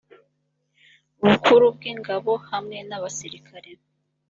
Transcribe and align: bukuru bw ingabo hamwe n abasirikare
bukuru 1.25 1.65
bw 1.75 1.81
ingabo 1.91 2.31
hamwe 2.49 2.77
n 2.87 2.91
abasirikare 2.97 3.71